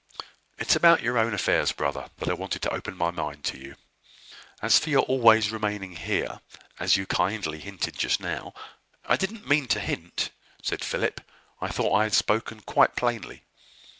[0.57, 3.59] It is about your own affairs, brother, that I want to open my mind to
[3.59, 3.75] you.
[4.59, 6.41] As for your always remaining here,
[6.79, 8.55] as you kindly hinted just now"
[9.05, 10.31] "I did not mean to hint,"
[10.63, 11.21] said Philip;
[11.61, 13.43] "I thought I had spoken quite plainly."